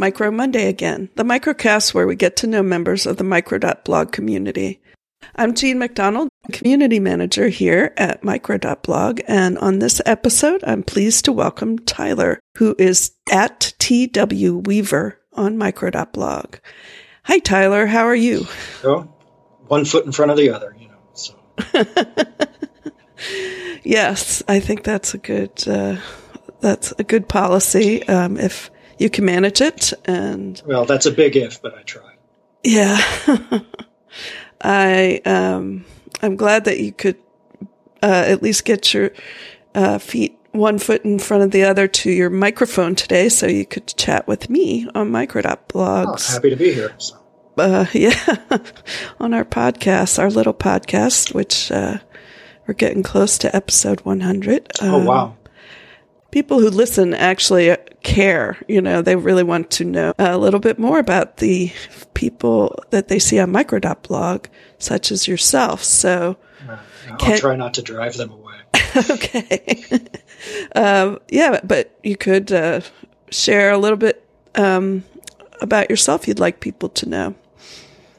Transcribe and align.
Micro 0.00 0.30
Monday 0.30 0.66
again, 0.66 1.10
the 1.16 1.24
microcast 1.24 1.92
where 1.92 2.06
we 2.06 2.16
get 2.16 2.34
to 2.36 2.46
know 2.46 2.62
members 2.62 3.04
of 3.04 3.18
the 3.18 3.22
micro.blog 3.22 4.12
community. 4.12 4.80
I'm 5.36 5.54
Jean 5.54 5.78
MacDonald, 5.78 6.30
community 6.52 6.98
manager 6.98 7.48
here 7.48 7.92
at 7.98 8.24
micro.blog, 8.24 9.20
and 9.28 9.58
on 9.58 9.78
this 9.78 10.00
episode, 10.06 10.64
I'm 10.66 10.82
pleased 10.82 11.26
to 11.26 11.32
welcome 11.32 11.78
Tyler, 11.80 12.40
who 12.56 12.74
is 12.78 13.12
at 13.30 13.74
TW 13.78 14.66
Weaver 14.66 15.20
on 15.34 15.58
micro.blog. 15.58 16.56
Hi, 17.24 17.38
Tyler. 17.38 17.84
How 17.84 18.06
are 18.06 18.14
you? 18.14 18.46
Oh, 18.82 19.02
one 19.66 19.84
foot 19.84 20.06
in 20.06 20.12
front 20.12 20.30
of 20.30 20.38
the 20.38 20.48
other, 20.48 20.74
you 20.80 20.88
know. 20.88 21.00
So. 21.12 21.36
yes, 23.84 24.42
I 24.48 24.60
think 24.60 24.82
that's 24.82 25.12
a 25.12 25.18
good 25.18 25.68
uh, 25.68 25.96
that's 26.60 26.94
a 26.98 27.04
good 27.04 27.28
policy 27.28 28.02
um, 28.08 28.38
if 28.38 28.70
you 29.00 29.08
can 29.10 29.24
manage 29.24 29.60
it. 29.60 29.92
And 30.04 30.62
well, 30.66 30.84
that's 30.84 31.06
a 31.06 31.10
big 31.10 31.34
if, 31.34 31.60
but 31.60 31.76
I 31.76 31.82
try. 31.82 32.14
Yeah, 32.62 33.00
I 34.60 35.22
um, 35.24 35.86
I'm 36.22 36.36
glad 36.36 36.66
that 36.66 36.78
you 36.78 36.92
could 36.92 37.16
uh, 38.02 38.24
at 38.26 38.42
least 38.42 38.64
get 38.64 38.92
your 38.92 39.10
uh, 39.74 39.98
feet 39.98 40.38
one 40.52 40.78
foot 40.78 41.04
in 41.04 41.18
front 41.18 41.42
of 41.42 41.50
the 41.50 41.64
other 41.64 41.88
to 41.88 42.10
your 42.10 42.28
microphone 42.28 42.94
today, 42.94 43.30
so 43.30 43.46
you 43.46 43.64
could 43.64 43.86
chat 43.86 44.28
with 44.28 44.50
me 44.50 44.86
on 44.94 45.10
micro.blogs. 45.10 46.28
Oh, 46.28 46.32
happy 46.34 46.50
to 46.50 46.56
be 46.56 46.74
here. 46.74 46.94
So. 46.98 47.16
Uh, 47.56 47.86
yeah, 47.94 48.36
on 49.20 49.32
our 49.32 49.46
podcast, 49.46 50.18
our 50.18 50.30
little 50.30 50.54
podcast, 50.54 51.34
which 51.34 51.72
uh, 51.72 51.98
we're 52.66 52.74
getting 52.74 53.02
close 53.02 53.38
to 53.38 53.56
episode 53.56 54.00
100. 54.02 54.82
Um, 54.82 54.94
oh, 54.94 55.04
wow. 55.04 55.36
People 56.30 56.60
who 56.60 56.70
listen 56.70 57.14
actually 57.14 57.76
care. 58.02 58.58
You 58.68 58.80
know, 58.80 59.02
they 59.02 59.16
really 59.16 59.42
want 59.42 59.70
to 59.72 59.84
know 59.84 60.14
a 60.18 60.38
little 60.38 60.60
bit 60.60 60.78
more 60.78 60.98
about 60.98 61.38
the 61.38 61.72
people 62.14 62.78
that 62.90 63.08
they 63.08 63.18
see 63.18 63.38
on 63.38 63.50
micro.blog, 63.50 64.46
such 64.78 65.10
as 65.10 65.26
yourself. 65.26 65.82
So, 65.82 66.36
I'll 67.10 67.16
can, 67.18 67.38
try 67.38 67.56
not 67.56 67.74
to 67.74 67.82
drive 67.82 68.16
them 68.16 68.30
away. 68.30 68.54
okay. 69.10 69.92
um, 70.74 71.18
yeah, 71.28 71.60
but 71.64 71.96
you 72.02 72.16
could 72.16 72.52
uh, 72.52 72.80
share 73.30 73.72
a 73.72 73.78
little 73.78 73.96
bit 73.96 74.24
um, 74.54 75.04
about 75.60 75.90
yourself 75.90 76.26
you'd 76.26 76.38
like 76.38 76.60
people 76.60 76.88
to 76.90 77.08
know. 77.08 77.34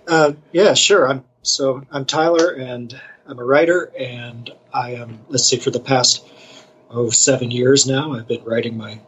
Uh, 0.07 0.33
yeah, 0.51 0.73
sure. 0.73 1.07
I'm 1.07 1.23
so 1.43 1.83
I'm 1.91 2.05
Tyler, 2.05 2.51
and 2.51 2.99
I'm 3.27 3.39
a 3.39 3.43
writer, 3.43 3.91
and 3.97 4.49
I 4.73 4.91
am. 4.91 5.19
Let's 5.29 5.45
see, 5.45 5.57
for 5.57 5.71
the 5.71 5.79
past 5.79 6.27
oh 6.91 7.09
seven 7.09 7.51
years 7.51 7.87
now, 7.87 8.13
I've 8.13 8.27
been 8.27 8.43
writing 8.43 8.77
my 8.77 8.99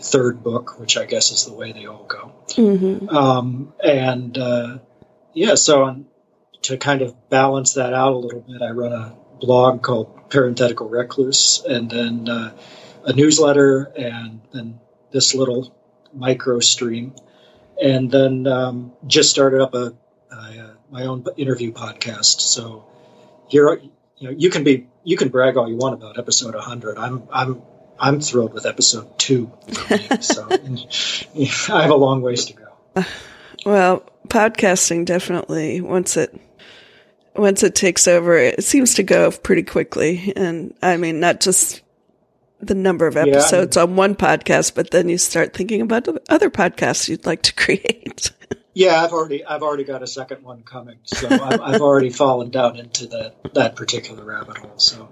third 0.00 0.42
book, 0.42 0.78
which 0.78 0.96
I 0.96 1.04
guess 1.04 1.30
is 1.30 1.46
the 1.46 1.54
way 1.54 1.72
they 1.72 1.86
all 1.86 2.04
go. 2.04 2.32
Mm-hmm. 2.48 3.08
Um, 3.08 3.72
and 3.82 4.36
uh, 4.36 4.78
yeah, 5.32 5.54
so 5.54 5.84
on, 5.84 6.06
to 6.62 6.76
kind 6.76 7.02
of 7.02 7.28
balance 7.28 7.74
that 7.74 7.94
out 7.94 8.12
a 8.12 8.16
little 8.16 8.40
bit, 8.40 8.62
I 8.62 8.70
run 8.70 8.92
a 8.92 9.16
blog 9.40 9.82
called 9.82 10.30
Parenthetical 10.30 10.88
Recluse, 10.88 11.62
and 11.68 11.90
then 11.90 12.28
uh, 12.28 12.56
a 13.04 13.12
newsletter, 13.12 13.92
and 13.96 14.40
then 14.52 14.80
this 15.12 15.34
little 15.34 15.74
micro 16.12 16.60
stream, 16.60 17.14
and 17.82 18.10
then 18.10 18.46
um, 18.46 18.92
just 19.06 19.30
started 19.30 19.60
up 19.60 19.74
a, 19.74 19.94
a, 20.30 20.76
my 20.90 21.04
own 21.04 21.24
interview 21.36 21.72
podcast. 21.72 22.40
So 22.40 22.86
here, 23.48 23.80
you 24.18 24.28
know, 24.28 24.34
you 24.36 24.50
can 24.50 24.64
be 24.64 24.86
you 25.04 25.16
can 25.16 25.28
brag 25.28 25.56
all 25.56 25.68
you 25.68 25.76
want 25.76 25.94
about 25.94 26.18
episode 26.18 26.54
100. 26.54 26.98
I'm 26.98 27.28
I'm 27.32 27.62
I'm 27.98 28.20
thrilled 28.20 28.52
with 28.52 28.66
episode 28.66 29.18
two. 29.18 29.52
so 30.20 30.48
I 30.50 31.82
have 31.82 31.90
a 31.90 31.96
long 31.96 32.22
ways 32.22 32.46
to 32.46 32.54
go. 32.54 33.04
Well, 33.64 34.04
podcasting 34.28 35.04
definitely 35.04 35.80
once 35.80 36.16
it 36.16 36.38
once 37.34 37.62
it 37.62 37.74
takes 37.74 38.08
over, 38.08 38.36
it 38.36 38.64
seems 38.64 38.94
to 38.94 39.02
go 39.02 39.30
pretty 39.30 39.62
quickly. 39.62 40.32
And 40.36 40.74
I 40.82 40.96
mean, 40.96 41.20
not 41.20 41.40
just 41.40 41.82
the 42.60 42.74
number 42.74 43.06
of 43.06 43.16
episodes 43.16 43.76
yeah, 43.76 43.82
on 43.82 43.96
one 43.96 44.14
podcast, 44.14 44.74
but 44.74 44.90
then 44.90 45.08
you 45.08 45.18
start 45.18 45.54
thinking 45.54 45.80
about 45.82 46.08
other 46.28 46.50
podcasts 46.50 47.08
you'd 47.08 47.26
like 47.26 47.42
to 47.42 47.54
create. 47.56 48.30
Yeah, 48.76 49.02
I've 49.02 49.14
already 49.14 49.42
I've 49.42 49.62
already 49.62 49.84
got 49.84 50.02
a 50.02 50.06
second 50.06 50.42
one 50.42 50.62
coming, 50.62 50.98
so 51.02 51.26
I've, 51.30 51.60
I've 51.62 51.80
already 51.88 52.10
fallen 52.10 52.50
down 52.50 52.76
into 52.76 53.06
that 53.06 53.54
that 53.54 53.74
particular 53.74 54.22
rabbit 54.22 54.58
hole. 54.58 54.78
So. 54.78 55.08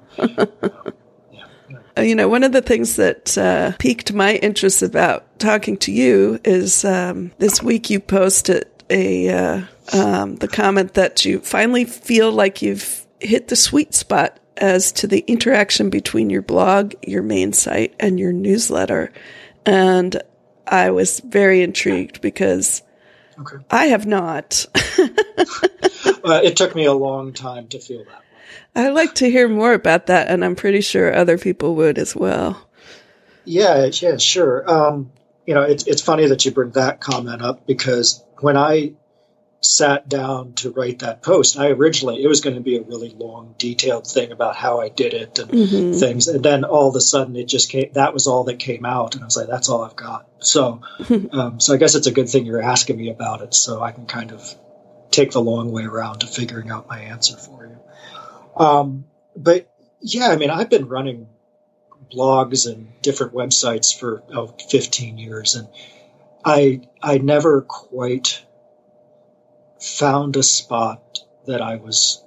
Uh, 1.96 2.02
you 2.02 2.14
know, 2.14 2.28
one 2.28 2.42
of 2.42 2.52
the 2.52 2.60
things 2.60 2.96
that 2.96 3.38
uh, 3.38 3.72
piqued 3.78 4.12
my 4.12 4.34
interest 4.34 4.82
about 4.82 5.38
talking 5.38 5.78
to 5.78 5.92
you 5.92 6.38
is 6.44 6.84
um, 6.84 7.32
this 7.38 7.62
week 7.62 7.88
you 7.88 8.00
posted 8.00 8.66
a 8.90 9.30
uh, 9.30 9.62
um, 9.94 10.36
the 10.36 10.48
comment 10.48 10.92
that 10.94 11.24
you 11.24 11.40
finally 11.40 11.86
feel 11.86 12.30
like 12.32 12.60
you've 12.60 13.06
hit 13.18 13.48
the 13.48 13.56
sweet 13.56 13.94
spot 13.94 14.38
as 14.58 14.92
to 14.92 15.06
the 15.06 15.20
interaction 15.26 15.88
between 15.88 16.28
your 16.28 16.42
blog, 16.42 16.92
your 17.06 17.22
main 17.22 17.54
site, 17.54 17.94
and 17.98 18.20
your 18.20 18.32
newsletter. 18.32 19.10
And 19.64 20.22
I 20.66 20.90
was 20.90 21.20
very 21.20 21.62
intrigued 21.62 22.20
because 22.20 22.82
okay. 23.38 23.56
I 23.70 23.86
have 23.86 24.06
not. 24.06 24.66
uh, 24.74 26.40
it 26.42 26.56
took 26.56 26.74
me 26.74 26.84
a 26.84 26.92
long 26.92 27.32
time 27.32 27.68
to 27.68 27.78
feel 27.78 28.04
that. 28.04 28.22
I'd 28.74 28.90
like 28.90 29.14
to 29.16 29.30
hear 29.30 29.48
more 29.48 29.72
about 29.72 30.06
that, 30.06 30.28
and 30.28 30.44
I'm 30.44 30.56
pretty 30.56 30.80
sure 30.80 31.14
other 31.14 31.38
people 31.38 31.76
would 31.76 31.98
as 31.98 32.14
well. 32.14 32.68
Yeah, 33.44 33.88
yeah, 33.92 34.16
sure. 34.16 34.68
Um, 34.70 35.12
you 35.46 35.54
know, 35.54 35.62
it's 35.62 35.86
it's 35.86 36.02
funny 36.02 36.26
that 36.26 36.44
you 36.44 36.50
bring 36.50 36.70
that 36.70 37.00
comment 37.00 37.42
up 37.42 37.66
because 37.66 38.24
when 38.40 38.56
I 38.56 38.94
sat 39.64 40.08
down 40.08 40.52
to 40.54 40.70
write 40.70 41.00
that 41.00 41.22
post, 41.22 41.58
I 41.58 41.70
originally 41.70 42.22
it 42.22 42.28
was 42.28 42.40
going 42.40 42.56
to 42.56 42.62
be 42.62 42.76
a 42.76 42.82
really 42.82 43.10
long, 43.10 43.54
detailed 43.58 44.06
thing 44.06 44.32
about 44.32 44.56
how 44.56 44.80
I 44.80 44.88
did 44.88 45.14
it 45.14 45.38
and 45.38 45.50
mm-hmm. 45.50 45.98
things, 45.98 46.28
and 46.28 46.44
then 46.44 46.64
all 46.64 46.88
of 46.88 46.96
a 46.96 47.00
sudden 47.00 47.36
it 47.36 47.48
just 47.48 47.70
came. 47.70 47.90
That 47.94 48.12
was 48.12 48.26
all 48.26 48.44
that 48.44 48.58
came 48.58 48.84
out, 48.84 49.14
and 49.14 49.24
I 49.24 49.26
was 49.26 49.36
like, 49.36 49.48
"That's 49.48 49.68
all 49.68 49.82
I've 49.82 49.96
got." 49.96 50.28
So, 50.40 50.82
um, 51.32 51.60
so 51.60 51.74
I 51.74 51.76
guess 51.76 51.94
it's 51.94 52.06
a 52.06 52.12
good 52.12 52.28
thing 52.28 52.46
you're 52.46 52.62
asking 52.62 52.96
me 52.96 53.10
about 53.10 53.42
it, 53.42 53.54
so 53.54 53.82
I 53.82 53.92
can 53.92 54.06
kind 54.06 54.32
of 54.32 54.54
take 55.10 55.30
the 55.30 55.40
long 55.40 55.72
way 55.72 55.84
around 55.84 56.20
to 56.20 56.26
figuring 56.26 56.70
out 56.70 56.88
my 56.88 57.00
answer 57.00 57.36
for 57.36 57.66
you. 57.66 58.62
Um, 58.62 59.04
but 59.36 59.70
yeah, 60.00 60.28
I 60.28 60.36
mean, 60.36 60.50
I've 60.50 60.70
been 60.70 60.88
running 60.88 61.28
blogs 62.12 62.70
and 62.70 62.88
different 63.00 63.32
websites 63.32 63.98
for 63.98 64.22
oh, 64.32 64.54
15 64.70 65.18
years, 65.18 65.54
and 65.54 65.68
I 66.44 66.82
I 67.02 67.18
never 67.18 67.62
quite 67.62 68.44
found 69.84 70.36
a 70.36 70.42
spot 70.42 71.18
that 71.46 71.60
I 71.60 71.76
was 71.76 72.24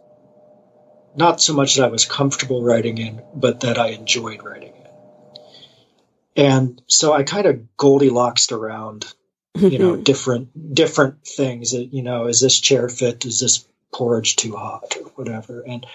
not 1.15 1.41
so 1.41 1.53
much 1.53 1.75
that 1.75 1.85
I 1.85 1.89
was 1.89 2.05
comfortable 2.05 2.61
writing 2.61 2.99
in, 2.99 3.23
but 3.33 3.61
that 3.61 3.79
I 3.79 3.87
enjoyed 3.87 4.43
writing 4.43 4.73
in. 4.75 6.43
And 6.45 6.81
so 6.85 7.13
I 7.13 7.23
kind 7.23 7.47
of 7.47 7.75
Goldilocks 7.75 8.51
around, 8.51 9.11
you 9.55 9.79
know, 9.79 9.95
different 9.95 10.75
different 10.75 11.25
things. 11.25 11.73
You 11.73 12.03
know, 12.03 12.27
is 12.27 12.39
this 12.39 12.59
chair 12.59 12.87
fit? 12.89 13.25
Is 13.25 13.39
this 13.39 13.67
porridge 13.91 14.35
too 14.35 14.55
hot 14.55 14.95
or 15.01 15.09
whatever? 15.15 15.63
And 15.67 15.87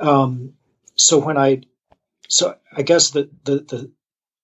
um, 0.00 0.54
so 0.96 1.18
when 1.18 1.38
I, 1.38 1.62
so 2.28 2.56
I 2.76 2.82
guess 2.82 3.10
the, 3.10 3.30
the 3.44 3.58
the 3.58 3.90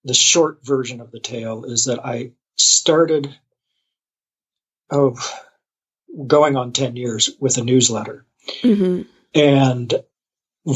the 0.04 0.14
short 0.14 0.64
version 0.64 1.00
of 1.00 1.10
the 1.10 1.20
tale 1.20 1.64
is 1.64 1.86
that 1.86 2.06
I 2.06 2.32
started. 2.54 3.34
Oh, 4.90 5.16
going 6.26 6.56
on 6.56 6.72
10 6.72 6.96
years 6.96 7.30
with 7.40 7.58
a 7.58 7.64
newsletter. 7.64 8.26
Mm-hmm. 8.62 9.02
And 9.34 9.94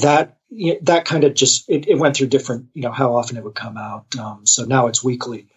that, 0.01 0.39
that 0.83 1.05
kind 1.05 1.25
of 1.25 1.35
just, 1.35 1.69
it, 1.69 1.89
it, 1.89 1.99
went 1.99 2.17
through 2.17 2.29
different, 2.29 2.67
you 2.75 2.83
know, 2.83 2.93
how 2.93 3.17
often 3.17 3.37
it 3.37 3.45
would 3.45 3.55
come 3.55 3.77
out. 3.77 4.17
Um, 4.17 4.47
so 4.47 4.65
now 4.65 4.87
it's 4.87 5.05
weekly. 5.05 5.49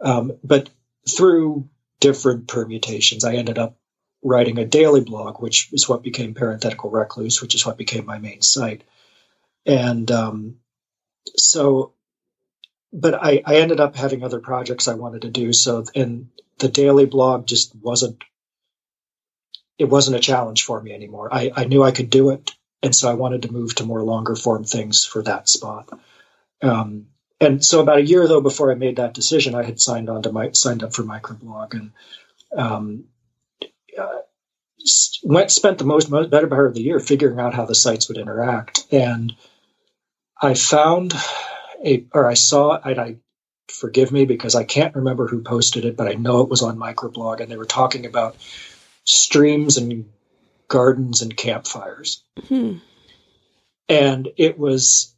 Um, 0.00 0.32
but 0.42 0.70
through 1.08 1.68
different 2.00 2.48
permutations, 2.48 3.24
I 3.24 3.34
ended 3.34 3.58
up 3.58 3.76
writing 4.22 4.58
a 4.58 4.64
daily 4.64 5.02
blog, 5.02 5.40
which 5.40 5.72
is 5.72 5.88
what 5.88 6.02
became 6.02 6.34
Parenthetical 6.34 6.90
Recluse, 6.90 7.40
which 7.42 7.54
is 7.54 7.64
what 7.64 7.78
became 7.78 8.06
my 8.06 8.18
main 8.18 8.42
site. 8.42 8.82
And 9.64 10.10
um, 10.10 10.56
so, 11.36 11.94
but 12.92 13.14
I, 13.14 13.42
I 13.44 13.56
ended 13.56 13.80
up 13.80 13.96
having 13.96 14.22
other 14.22 14.40
projects 14.40 14.88
I 14.88 14.94
wanted 14.94 15.22
to 15.22 15.30
do. 15.30 15.52
So, 15.52 15.84
and 15.94 16.28
the 16.58 16.68
daily 16.68 17.06
blog 17.06 17.46
just 17.46 17.74
wasn't 17.74 18.22
it 19.78 19.86
wasn't 19.88 20.16
a 20.16 20.20
challenge 20.20 20.64
for 20.64 20.80
me 20.80 20.92
anymore. 20.92 21.28
I, 21.32 21.52
I 21.54 21.64
knew 21.64 21.82
I 21.82 21.90
could 21.90 22.10
do 22.10 22.30
it, 22.30 22.52
and 22.82 22.94
so 22.94 23.10
I 23.10 23.14
wanted 23.14 23.42
to 23.42 23.52
move 23.52 23.74
to 23.76 23.84
more 23.84 24.02
longer 24.02 24.34
form 24.34 24.64
things 24.64 25.04
for 25.04 25.22
that 25.22 25.48
spot. 25.48 25.90
Um, 26.62 27.06
and 27.40 27.64
so 27.64 27.80
about 27.82 27.98
a 27.98 28.06
year 28.06 28.26
though 28.26 28.40
before 28.40 28.72
I 28.72 28.76
made 28.76 28.96
that 28.96 29.14
decision, 29.14 29.54
I 29.54 29.62
had 29.62 29.80
signed 29.80 30.08
on 30.08 30.22
to 30.22 30.32
my 30.32 30.52
signed 30.52 30.82
up 30.82 30.94
for 30.94 31.02
microblog 31.02 31.74
and 31.74 31.92
um, 32.56 33.04
uh, 33.98 34.20
went 35.22 35.50
spent 35.50 35.78
the 35.78 35.84
most, 35.84 36.10
most 36.10 36.30
better 36.30 36.46
part 36.46 36.66
of 36.66 36.74
the 36.74 36.82
year 36.82 36.98
figuring 36.98 37.38
out 37.38 37.54
how 37.54 37.66
the 37.66 37.74
sites 37.74 38.08
would 38.08 38.18
interact. 38.18 38.86
And 38.90 39.34
I 40.40 40.54
found 40.54 41.12
a 41.84 42.06
or 42.14 42.26
I 42.26 42.34
saw 42.34 42.78
I, 42.82 42.90
I 42.92 43.16
forgive 43.68 44.12
me 44.12 44.24
because 44.24 44.54
I 44.54 44.64
can't 44.64 44.94
remember 44.94 45.26
who 45.26 45.42
posted 45.42 45.84
it, 45.84 45.96
but 45.96 46.08
I 46.08 46.14
know 46.14 46.40
it 46.40 46.48
was 46.48 46.62
on 46.62 46.78
Microblog, 46.78 47.40
and 47.40 47.50
they 47.50 47.56
were 47.56 47.66
talking 47.66 48.06
about 48.06 48.36
streams 49.06 49.78
and 49.78 50.10
gardens 50.68 51.22
and 51.22 51.36
campfires. 51.36 52.22
Hmm. 52.48 52.78
And 53.88 54.28
it 54.36 54.58
was, 54.58 55.14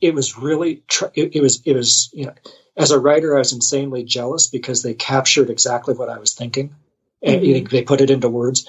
it 0.00 0.14
was 0.14 0.38
really, 0.38 0.82
it, 1.14 1.36
it 1.36 1.42
was, 1.42 1.62
it 1.64 1.76
was, 1.76 2.10
you 2.12 2.26
know, 2.26 2.34
as 2.76 2.90
a 2.90 2.98
writer, 2.98 3.34
I 3.36 3.40
was 3.40 3.52
insanely 3.52 4.04
jealous 4.04 4.48
because 4.48 4.82
they 4.82 4.94
captured 4.94 5.50
exactly 5.50 5.94
what 5.94 6.08
I 6.08 6.18
was 6.18 6.32
thinking, 6.32 6.74
and 7.22 7.42
mm-hmm. 7.42 7.66
they 7.68 7.82
put 7.82 8.00
it 8.00 8.10
into 8.10 8.30
words. 8.30 8.66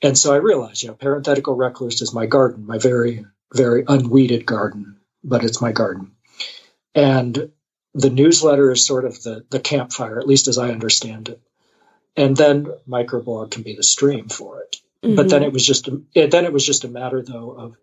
And 0.00 0.16
so 0.16 0.32
I 0.32 0.38
realized, 0.38 0.82
you 0.82 0.88
know, 0.88 0.94
parenthetical 0.94 1.54
recluse 1.54 2.00
is 2.00 2.14
my 2.14 2.26
garden, 2.26 2.66
my 2.66 2.78
very, 2.78 3.26
very 3.52 3.84
unweeded 3.86 4.46
garden, 4.46 4.96
but 5.22 5.44
it's 5.44 5.60
my 5.60 5.72
garden. 5.72 6.12
And 6.94 7.52
the 7.94 8.10
newsletter 8.10 8.70
is 8.70 8.86
sort 8.86 9.04
of 9.04 9.22
the, 9.22 9.44
the 9.50 9.60
campfire, 9.60 10.18
at 10.18 10.26
least 10.26 10.48
as 10.48 10.56
I 10.56 10.70
understand 10.70 11.28
it. 11.28 11.40
And 12.16 12.36
then 12.36 12.66
microblog 12.88 13.50
can 13.50 13.62
be 13.62 13.74
the 13.74 13.82
stream 13.82 14.28
for 14.28 14.60
it. 14.62 14.76
Mm-hmm. 15.02 15.16
But 15.16 15.28
then 15.28 15.40
mm-hmm. 15.40 15.48
it 15.48 15.52
was 15.52 15.66
just, 15.66 15.88
a, 15.88 16.02
it, 16.14 16.30
then 16.30 16.44
it 16.44 16.52
was 16.52 16.64
just 16.64 16.84
a 16.84 16.88
matter 16.88 17.22
though 17.22 17.50
of, 17.52 17.76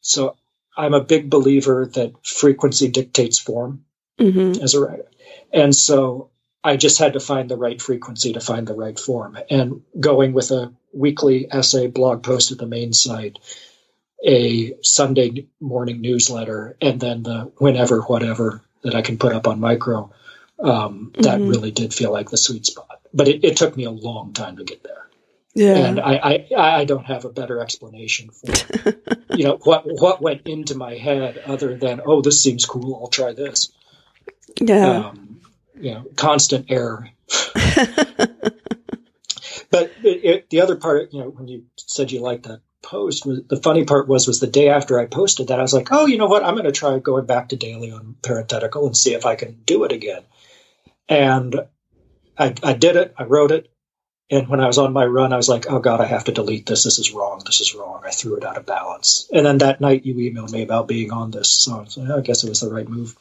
so 0.00 0.36
I'm 0.76 0.94
a 0.94 1.04
big 1.04 1.28
believer 1.28 1.86
that 1.94 2.26
frequency 2.26 2.88
dictates 2.88 3.38
form 3.38 3.84
mm-hmm. 4.18 4.62
as 4.62 4.74
a 4.74 4.80
writer. 4.80 5.10
And 5.52 5.74
so 5.74 6.30
I 6.62 6.76
just 6.76 6.98
had 6.98 7.14
to 7.14 7.20
find 7.20 7.48
the 7.48 7.56
right 7.56 7.80
frequency 7.80 8.32
to 8.32 8.40
find 8.40 8.66
the 8.66 8.74
right 8.74 8.98
form. 8.98 9.38
And 9.50 9.82
going 9.98 10.32
with 10.32 10.50
a 10.50 10.72
weekly 10.92 11.46
essay 11.50 11.86
blog 11.86 12.22
post 12.22 12.52
at 12.52 12.58
the 12.58 12.66
main 12.66 12.92
site, 12.92 13.38
a 14.26 14.74
Sunday 14.82 15.46
morning 15.60 16.00
newsletter, 16.00 16.76
and 16.80 17.00
then 17.00 17.22
the 17.22 17.52
whenever, 17.58 18.00
whatever 18.00 18.62
that 18.82 18.94
I 18.94 19.02
can 19.02 19.18
put 19.18 19.32
up 19.32 19.46
on 19.46 19.60
micro, 19.60 20.10
um, 20.58 21.12
mm-hmm. 21.12 21.22
that 21.22 21.40
really 21.40 21.70
did 21.70 21.94
feel 21.94 22.12
like 22.12 22.30
the 22.30 22.36
sweet 22.36 22.66
spot. 22.66 23.00
But 23.12 23.28
it, 23.28 23.44
it, 23.44 23.56
took 23.56 23.76
me 23.76 23.84
a 23.84 23.90
long 23.90 24.32
time 24.32 24.56
to 24.56 24.64
get 24.64 24.82
there. 24.82 25.08
Yeah. 25.54 25.76
And 25.76 26.00
I, 26.00 26.46
I, 26.56 26.80
I 26.80 26.84
don't 26.84 27.06
have 27.06 27.24
a 27.24 27.30
better 27.30 27.60
explanation 27.60 28.30
for, 28.30 28.92
you 29.36 29.44
know, 29.44 29.58
what, 29.62 29.84
what 29.86 30.20
went 30.20 30.46
into 30.46 30.76
my 30.76 30.94
head 30.94 31.38
other 31.46 31.76
than, 31.76 32.00
oh, 32.04 32.20
this 32.20 32.42
seems 32.42 32.66
cool. 32.66 32.98
I'll 33.00 33.08
try 33.08 33.32
this. 33.32 33.72
Yeah. 34.60 35.08
Um, 35.08 35.40
you 35.80 35.94
know, 35.94 36.04
constant 36.16 36.70
error. 36.70 37.10
but 37.64 38.52
it, 40.02 40.24
it, 40.24 40.50
the 40.50 40.60
other 40.60 40.76
part, 40.76 41.12
you 41.12 41.20
know, 41.20 41.30
when 41.30 41.48
you 41.48 41.64
said 41.76 42.12
you 42.12 42.20
liked 42.20 42.44
that 42.44 42.60
post, 42.82 43.26
was, 43.26 43.42
the 43.48 43.60
funny 43.60 43.84
part 43.84 44.08
was 44.08 44.26
was 44.26 44.40
the 44.40 44.46
day 44.46 44.68
after 44.68 44.98
I 44.98 45.06
posted 45.06 45.48
that, 45.48 45.58
I 45.58 45.62
was 45.62 45.74
like, 45.74 45.88
oh, 45.90 46.06
you 46.06 46.18
know 46.18 46.26
what? 46.26 46.44
I'm 46.44 46.54
going 46.54 46.64
to 46.64 46.72
try 46.72 46.98
going 46.98 47.26
back 47.26 47.50
to 47.50 47.56
daily 47.56 47.90
on 47.90 48.16
parenthetical 48.22 48.86
and 48.86 48.96
see 48.96 49.14
if 49.14 49.26
I 49.26 49.36
can 49.36 49.60
do 49.64 49.84
it 49.84 49.92
again. 49.92 50.22
And 51.08 51.54
I, 52.36 52.54
I 52.62 52.72
did 52.74 52.96
it. 52.96 53.14
I 53.16 53.24
wrote 53.24 53.50
it. 53.50 53.70
And 54.30 54.46
when 54.48 54.60
I 54.60 54.66
was 54.66 54.76
on 54.76 54.92
my 54.92 55.06
run, 55.06 55.32
I 55.32 55.36
was 55.36 55.48
like, 55.48 55.70
oh 55.70 55.78
God, 55.78 56.02
I 56.02 56.04
have 56.04 56.24
to 56.24 56.32
delete 56.32 56.66
this. 56.66 56.84
This 56.84 56.98
is 56.98 57.12
wrong. 57.12 57.42
This 57.46 57.60
is 57.60 57.74
wrong. 57.74 58.02
I 58.04 58.10
threw 58.10 58.36
it 58.36 58.44
out 58.44 58.58
of 58.58 58.66
balance. 58.66 59.26
And 59.32 59.46
then 59.46 59.58
that 59.58 59.80
night 59.80 60.04
you 60.04 60.14
emailed 60.14 60.52
me 60.52 60.62
about 60.62 60.86
being 60.86 61.12
on 61.12 61.30
this. 61.30 61.50
song. 61.50 61.88
So, 61.88 62.02
I 62.14 62.20
guess 62.20 62.44
it 62.44 62.50
was 62.50 62.60
the 62.60 62.70
right 62.70 62.86
move. 62.86 63.16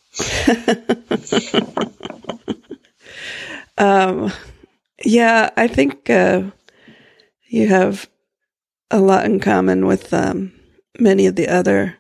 um, 3.78 4.34
yeah, 5.06 5.50
I 5.56 5.68
think 5.68 6.10
uh, 6.10 6.44
you 7.48 7.68
have 7.70 8.10
a 8.92 9.00
lot 9.00 9.26
in 9.26 9.40
common 9.40 9.86
with 9.86 10.14
um, 10.14 10.52
many 11.00 11.26
of 11.26 11.38
the 11.38 11.48
other 11.48 11.98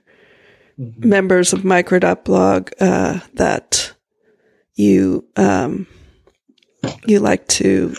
mm-hmm. 0.77 1.07
members 1.07 1.53
of 1.53 1.63
Micro.blog 1.63 2.71
uh, 2.81 3.19
that 3.35 3.86
you 4.77 5.25
um, 5.35 5.87
you 7.05 7.19
like 7.19 7.47
to 7.47 7.95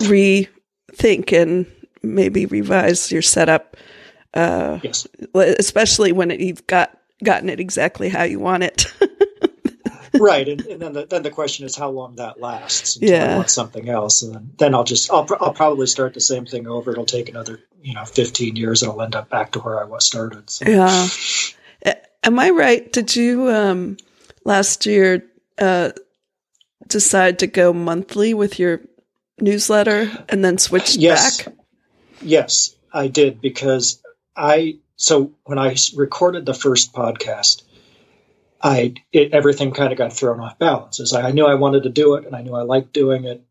rethink 0.00 1.32
and 1.32 1.66
maybe 2.02 2.46
revise 2.46 3.12
your 3.12 3.22
setup. 3.22 3.76
Uh, 4.32 4.78
yes. 4.82 5.06
Especially 5.34 6.12
when 6.12 6.30
it, 6.30 6.40
you've 6.40 6.66
got 6.66 6.96
gotten 7.24 7.48
it 7.48 7.60
exactly 7.60 8.08
how 8.08 8.22
you 8.22 8.38
want 8.38 8.62
it. 8.62 8.86
right, 10.14 10.48
and, 10.48 10.60
and, 10.62 10.80
then 10.80 10.92
the 10.92 11.06
then 11.06 11.22
the 11.22 11.30
question 11.30 11.66
is 11.66 11.74
how 11.74 11.90
long 11.90 12.16
that 12.16 12.40
lasts. 12.40 12.98
yeah, 13.00 13.34
I 13.34 13.36
want 13.36 13.50
something 13.50 13.88
else, 13.88 14.22
and 14.22 14.34
then, 14.34 14.50
then 14.58 14.74
I'll 14.74 14.84
just 14.84 15.10
I'll 15.10 15.26
I'll 15.40 15.54
probably 15.54 15.86
start 15.86 16.14
the 16.14 16.20
same 16.20 16.46
thing 16.46 16.66
over. 16.68 16.92
It'll 16.92 17.06
take 17.06 17.28
another 17.28 17.60
you 17.82 17.94
know 17.94 18.04
15 18.04 18.56
years, 18.56 18.82
and 18.82 18.92
I'll 18.92 19.02
end 19.02 19.16
up 19.16 19.30
back 19.30 19.52
to 19.52 19.60
where 19.60 19.80
I 19.80 19.84
was 19.84 20.06
started. 20.06 20.48
So. 20.50 20.68
Yeah. 20.68 21.08
Am 22.22 22.40
I 22.40 22.50
right? 22.50 22.92
Did 22.92 23.14
you 23.14 23.48
um, 23.50 23.98
last 24.44 24.84
year 24.84 25.22
uh, 25.58 25.92
decide 26.86 27.38
to 27.40 27.46
go 27.46 27.72
monthly 27.72 28.34
with 28.34 28.58
your 28.58 28.80
newsletter 29.40 30.10
and 30.28 30.44
then 30.44 30.58
switch 30.58 30.96
yes. 30.96 31.42
back? 31.42 31.54
Yes, 32.22 32.74
I 32.92 33.08
did 33.08 33.40
because 33.40 34.02
I 34.36 34.78
so 34.96 35.32
when 35.44 35.58
I 35.58 35.76
recorded 35.94 36.46
the 36.46 36.54
first 36.54 36.92
podcast, 36.92 37.62
I 38.62 38.94
it, 39.12 39.32
everything 39.32 39.72
kind 39.72 39.92
of 39.92 39.98
got 39.98 40.12
thrown 40.12 40.40
off 40.40 40.58
balance. 40.58 41.00
As 41.00 41.12
I, 41.12 41.28
I 41.28 41.32
knew 41.32 41.46
I 41.46 41.54
wanted 41.54 41.82
to 41.84 41.90
do 41.90 42.14
it 42.14 42.26
and 42.26 42.34
I 42.34 42.42
knew 42.42 42.54
I 42.54 42.62
liked 42.62 42.92
doing 42.92 43.24
it, 43.24 43.44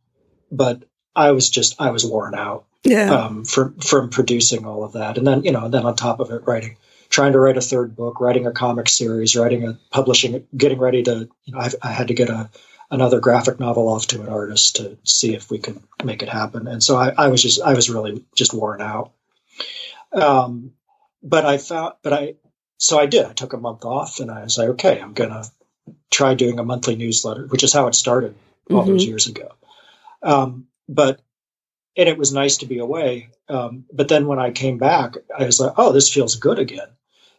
but 0.52 0.84
I 1.16 1.32
was 1.32 1.50
just 1.50 1.80
I 1.80 1.92
was 1.92 2.06
worn 2.06 2.36
out 2.36 2.66
yeah. 2.84 3.14
um, 3.14 3.46
from 3.46 3.78
from 3.80 4.10
producing 4.10 4.66
all 4.66 4.84
of 4.84 4.94
that, 4.94 5.18
and 5.18 5.26
then 5.26 5.44
you 5.44 5.52
know 5.52 5.66
and 5.66 5.74
then 5.74 5.86
on 5.86 5.96
top 5.96 6.20
of 6.20 6.32
it 6.32 6.44
writing 6.46 6.78
trying 7.16 7.32
to 7.32 7.40
write 7.40 7.56
a 7.56 7.62
third 7.62 7.96
book, 7.96 8.20
writing 8.20 8.46
a 8.46 8.52
comic 8.52 8.90
series, 8.90 9.38
writing 9.38 9.66
a 9.66 9.80
publishing, 9.90 10.46
getting 10.56 10.80
ready 10.80 11.02
to, 11.02 11.30
you 11.46 11.54
know, 11.54 11.66
i 11.82 11.90
had 11.90 12.10
to 12.10 12.14
get 12.14 12.30
a 12.30 12.50
another 12.92 13.22
graphic 13.22 13.58
novel 13.58 13.88
off 13.88 14.06
to 14.06 14.22
an 14.22 14.28
artist 14.28 14.76
to 14.76 14.98
see 15.06 15.34
if 15.34 15.50
we 15.50 15.58
could 15.58 15.82
make 16.04 16.22
it 16.22 16.28
happen. 16.28 16.68
And 16.68 16.84
so 16.84 16.98
I, 16.98 17.14
I 17.18 17.28
was 17.30 17.42
just, 17.42 17.62
I 17.62 17.74
was 17.74 17.90
really 17.90 18.26
just 18.36 18.54
worn 18.54 18.82
out. 18.82 19.14
Um, 20.12 20.74
but 21.24 21.46
I 21.46 21.58
found, 21.58 21.94
but 22.04 22.12
I, 22.12 22.36
so 22.78 23.00
I 23.00 23.06
did. 23.06 23.26
I 23.26 23.32
took 23.32 23.54
a 23.54 23.58
month 23.58 23.86
off, 23.86 24.20
and 24.20 24.30
I 24.30 24.44
was 24.44 24.58
like, 24.58 24.70
okay, 24.72 25.00
I'm 25.00 25.14
gonna 25.14 25.46
try 26.12 26.34
doing 26.34 26.60
a 26.60 26.66
monthly 26.66 26.98
newsletter, 26.98 27.48
which 27.48 27.64
is 27.64 27.72
how 27.72 27.88
it 27.88 27.96
started 27.96 28.36
all 28.70 28.82
mm-hmm. 28.82 28.92
those 28.92 29.06
years 29.06 29.28
ago. 29.28 29.54
Um, 30.22 30.68
but 30.90 31.22
and 31.96 32.10
it 32.10 32.18
was 32.18 32.34
nice 32.34 32.58
to 32.58 32.66
be 32.66 32.80
away. 32.80 33.30
Um, 33.48 33.86
but 33.92 34.10
then 34.10 34.28
when 34.28 34.38
I 34.38 34.52
came 34.52 34.78
back, 34.78 35.16
I 35.36 35.46
was 35.46 35.62
like, 35.62 35.76
oh, 35.78 35.94
this 35.94 36.14
feels 36.14 36.36
good 36.36 36.60
again. 36.60 36.90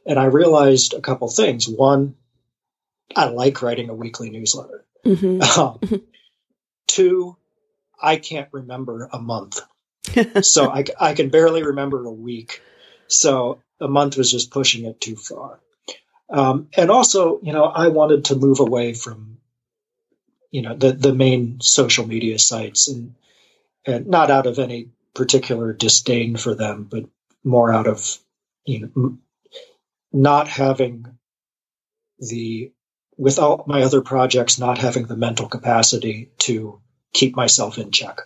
And 0.06 0.18
I 0.18 0.26
realized 0.26 0.94
a 0.94 1.00
couple 1.00 1.28
things. 1.28 1.68
One, 1.68 2.14
I 3.14 3.26
like 3.26 3.62
writing 3.62 3.90
a 3.90 3.94
weekly 3.94 4.30
newsletter. 4.30 4.84
Mm-hmm. 5.04 5.40
Um, 5.60 5.78
mm-hmm. 5.78 5.96
two, 6.86 7.36
I 8.00 8.16
can't 8.16 8.48
remember 8.52 9.08
a 9.12 9.18
month. 9.18 9.60
so 10.42 10.70
I, 10.70 10.84
I 11.00 11.14
can 11.14 11.30
barely 11.30 11.62
remember 11.62 12.04
a 12.04 12.12
week. 12.12 12.62
So 13.08 13.60
a 13.80 13.88
month 13.88 14.16
was 14.16 14.30
just 14.30 14.50
pushing 14.50 14.84
it 14.84 15.00
too 15.00 15.16
far. 15.16 15.60
Um, 16.28 16.68
and 16.76 16.90
also, 16.90 17.40
you 17.42 17.52
know, 17.52 17.64
I 17.64 17.88
wanted 17.88 18.26
to 18.26 18.36
move 18.36 18.60
away 18.60 18.94
from, 18.94 19.38
you 20.50 20.62
know, 20.62 20.74
the, 20.74 20.92
the 20.92 21.14
main 21.14 21.60
social 21.60 22.06
media 22.06 22.38
sites 22.38 22.88
and, 22.88 23.14
and 23.84 24.06
not 24.06 24.30
out 24.30 24.46
of 24.46 24.58
any 24.58 24.88
particular 25.14 25.72
disdain 25.72 26.36
for 26.36 26.54
them, 26.54 26.88
but 26.90 27.04
more 27.44 27.72
out 27.72 27.86
of, 27.86 28.18
you 28.64 28.90
know, 28.94 29.18
not 30.16 30.48
having 30.48 31.04
the 32.18 32.72
without 33.18 33.68
my 33.68 33.82
other 33.82 34.00
projects 34.00 34.58
not 34.58 34.78
having 34.78 35.06
the 35.06 35.16
mental 35.16 35.46
capacity 35.46 36.30
to 36.38 36.80
keep 37.12 37.36
myself 37.36 37.76
in 37.76 37.90
check. 37.90 38.22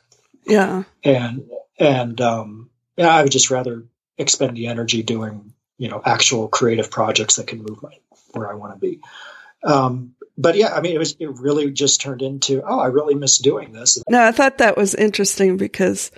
Yeah. 0.46 0.84
And 1.02 1.50
and 1.78 2.20
um 2.20 2.70
yeah, 2.96 3.08
I 3.08 3.22
would 3.22 3.32
just 3.32 3.50
rather 3.50 3.84
expend 4.16 4.56
the 4.56 4.68
energy 4.68 5.02
doing, 5.02 5.52
you 5.78 5.88
know, 5.88 6.00
actual 6.04 6.46
creative 6.46 6.92
projects 6.92 7.36
that 7.36 7.48
can 7.48 7.58
move 7.58 7.82
my 7.82 7.92
where 8.34 8.48
I 8.48 8.54
want 8.54 8.74
to 8.74 8.78
be. 8.78 9.00
Um 9.64 10.14
but 10.38 10.54
yeah, 10.54 10.72
I 10.72 10.80
mean, 10.80 10.94
it 10.94 10.98
was 10.98 11.16
it 11.18 11.40
really 11.40 11.72
just 11.72 12.00
turned 12.00 12.22
into 12.22 12.62
oh, 12.64 12.78
I 12.78 12.86
really 12.86 13.16
miss 13.16 13.38
doing 13.38 13.72
this. 13.72 14.00
No, 14.08 14.22
I 14.22 14.30
thought 14.30 14.58
that 14.58 14.76
was 14.76 14.94
interesting 14.94 15.56
because 15.56 16.12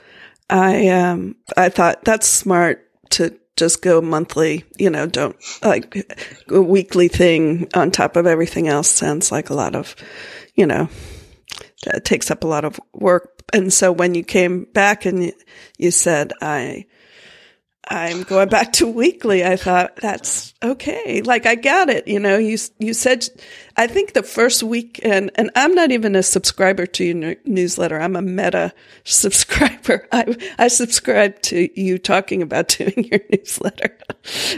I 0.50 0.88
um 0.88 1.36
I 1.56 1.70
thought 1.70 2.04
that's 2.04 2.28
smart 2.28 2.86
to 3.12 3.38
just 3.62 3.80
go 3.80 4.00
monthly, 4.00 4.64
you 4.76 4.90
know, 4.90 5.06
don't 5.06 5.36
like 5.62 5.94
a 6.48 6.60
weekly 6.60 7.06
thing 7.06 7.68
on 7.74 7.92
top 7.92 8.16
of 8.16 8.26
everything 8.26 8.66
else 8.66 8.88
sounds 8.88 9.30
like 9.30 9.50
a 9.50 9.54
lot 9.54 9.76
of, 9.76 9.94
you 10.56 10.66
know, 10.66 10.88
takes 12.02 12.28
up 12.32 12.42
a 12.42 12.48
lot 12.48 12.64
of 12.64 12.80
work. 12.92 13.40
And 13.52 13.72
so 13.72 13.92
when 13.92 14.16
you 14.16 14.24
came 14.24 14.64
back 14.64 15.06
and 15.06 15.32
you 15.78 15.92
said, 15.92 16.32
I, 16.42 16.86
I'm 17.88 18.22
going 18.22 18.48
back 18.48 18.74
to 18.74 18.86
weekly. 18.86 19.44
I 19.44 19.56
thought 19.56 19.96
that's 19.96 20.54
okay. 20.62 21.20
Like 21.22 21.46
I 21.46 21.56
got 21.56 21.88
it. 21.88 22.06
You 22.06 22.20
know, 22.20 22.38
you 22.38 22.56
you 22.78 22.94
said 22.94 23.28
I 23.76 23.88
think 23.88 24.12
the 24.12 24.22
first 24.22 24.62
week 24.62 25.00
and 25.02 25.32
and 25.34 25.50
I'm 25.56 25.74
not 25.74 25.90
even 25.90 26.14
a 26.14 26.22
subscriber 26.22 26.86
to 26.86 27.04
your 27.04 27.34
newsletter. 27.44 28.00
I'm 28.00 28.14
a 28.14 28.22
meta 28.22 28.72
subscriber. 29.04 30.06
I 30.12 30.36
I 30.58 30.68
subscribe 30.68 31.42
to 31.42 31.68
you 31.80 31.98
talking 31.98 32.40
about 32.40 32.68
doing 32.78 33.08
your 33.10 33.20
newsletter 33.30 33.98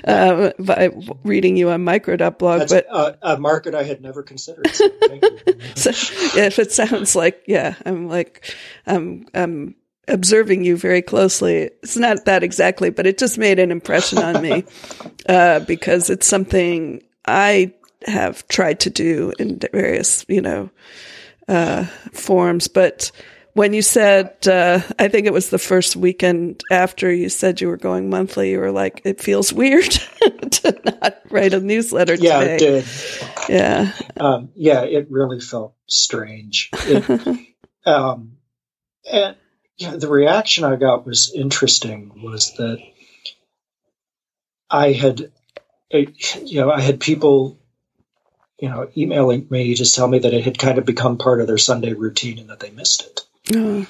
um, 0.07 0.53
by 0.59 0.91
reading 1.25 1.57
you 1.57 1.71
on 1.71 1.83
micro.blog. 1.83 2.61
That's 2.61 2.73
but 2.73 2.87
a, 2.91 3.35
a, 3.35 3.39
market 3.39 3.75
I 3.75 3.85
had 3.85 4.03
never 4.03 4.23
considered. 4.23 4.69
So, 4.69 4.89
so 5.75 5.91
if 6.39 6.59
it 6.59 6.73
sounds 6.73 7.17
like 7.17 7.43
yeah, 7.47 7.75
I'm 7.87 8.07
like 8.07 8.55
I'm 8.87 9.27
I'm 9.33 9.77
observing 10.09 10.65
you 10.65 10.77
very 10.77 11.03
closely. 11.03 11.71
It's 11.83 11.97
not 11.97 12.25
that 12.25 12.43
exactly, 12.43 12.91
but 12.91 13.07
it 13.07 13.19
just 13.19 13.39
made 13.39 13.59
an 13.59 13.71
impression 13.71 14.19
on 14.19 14.43
me 14.43 14.65
uh, 15.29 15.61
because 15.61 16.11
it's 16.11 16.27
something 16.27 17.03
I 17.27 17.73
have 18.07 18.47
tried 18.49 18.81
to 18.81 18.91
do 18.91 19.33
in 19.39 19.59
various, 19.73 20.25
you 20.29 20.41
know, 20.41 20.71
uh, 21.49 21.85
forms. 22.13 22.69
But 22.69 23.11
when 23.55 23.73
you 23.73 23.83
said, 23.83 24.47
uh, 24.47 24.81
I 24.99 25.09
think 25.09 25.27
it 25.27 25.33
was 25.33 25.51
the 25.51 25.59
first 25.59 25.97
weekend 25.97 26.63
after 26.71 27.13
you 27.13 27.29
said 27.29 27.61
you 27.61 27.69
were 27.69 27.77
going 27.77 28.11
monthly, 28.11 28.51
you 28.51 28.59
were 28.59 28.73
like, 28.73 29.01
it 29.05 29.21
feels 29.21 29.53
weird 29.53 29.91
to 30.51 30.81
not 30.85 31.21
write 31.31 31.55
a 31.55 31.61
newsletter 31.61 32.15
yeah, 32.15 32.41
today. 32.41 32.55
it 32.55 32.59
did. 32.59 32.85
Yeah. 33.49 33.93
Um, 34.17 34.51
yeah, 34.55 34.83
it 34.83 35.07
really 35.09 35.41
felt 35.41 35.75
strange. 35.87 36.71
It, 36.73 37.57
um, 37.87 38.33
and 39.11 39.37
the 39.79 40.09
reaction 40.09 40.65
I 40.65 40.77
got 40.77 41.07
was 41.07 41.33
interesting. 41.35 42.23
Was 42.23 42.55
that 42.55 42.79
I 44.71 44.93
had, 44.93 45.31
you 45.91 46.61
know, 46.61 46.71
I 46.71 46.81
had 46.81 47.01
people, 47.01 47.59
you 48.59 48.69
know, 48.69 48.89
emailing 48.97 49.47
me 49.51 49.75
to 49.75 49.93
tell 49.93 50.09
me 50.09 50.21
that 50.21 50.35
it 50.35 50.45
had 50.45 50.59
kind 50.59 50.79
of 50.79 50.85
become 50.85 51.19
part 51.19 51.41
of 51.41 51.47
their 51.47 51.59
Sunday 51.59 51.93
routine 51.93 52.39
and 52.39 52.51
that 52.51 52.61
they 52.61 52.71
missed 52.71 53.03
it. 53.03 53.21
Oh. 53.55 53.87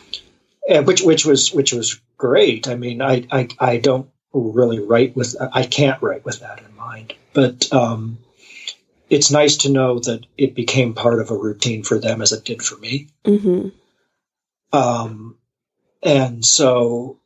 And 0.69 0.87
which 0.87 1.03
which 1.03 1.26
was 1.26 1.53
which 1.53 1.73
was 1.73 2.00
great. 2.17 2.69
I 2.69 2.75
mean, 2.75 3.03
I 3.03 3.26
I, 3.31 3.49
I 3.61 3.76
don't 3.79 4.09
really 4.33 4.81
write 4.81 5.14
with 5.14 5.37
I 5.41 5.64
can't 5.64 6.03
write 6.03 6.25
with 6.25 6.41
that 6.41 6.61
in 6.61 6.75
mind, 6.76 7.14
but 7.35 7.73
um, 7.73 8.19
it's 9.11 9.31
nice 9.31 9.59
to 9.59 9.71
know 9.71 9.99
that 10.00 10.25
it 10.37 10.55
became 10.55 10.95
part 10.95 11.21
of 11.21 11.31
a 11.31 11.37
routine 11.37 11.83
for 11.83 11.99
them 11.99 12.23
as 12.23 12.33
it 12.33 12.45
did 12.45 12.62
for 12.62 12.76
me. 12.79 13.09
Mm-hmm. 13.25 13.69
Um, 14.76 15.37
and 16.04 16.44
so, 16.44 17.18